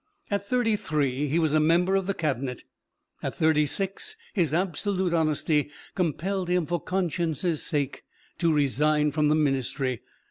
At 0.31 0.47
thirty 0.47 0.75
three, 0.75 1.27
he 1.27 1.37
was 1.37 1.53
a 1.53 1.59
member 1.59 1.95
of 1.95 2.07
the 2.07 2.15
Cabinet. 2.15 2.63
At 3.21 3.35
thirty 3.35 3.67
six, 3.67 4.15
his 4.33 4.51
absolute 4.51 5.13
honesty 5.13 5.69
compelled 5.93 6.49
him 6.49 6.65
for 6.65 6.81
conscience' 6.81 7.61
sake 7.61 8.01
to 8.39 8.51
resign 8.51 9.11
from 9.11 9.27
the 9.29 9.35
Ministry. 9.35 10.01